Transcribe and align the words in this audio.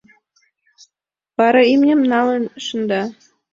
Вара 1.37 1.63
имньым 1.73 2.01
налын 2.11 2.43
шында. 2.65 3.01